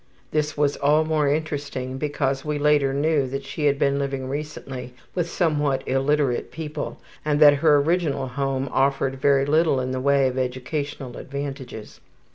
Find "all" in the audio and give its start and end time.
0.77-1.03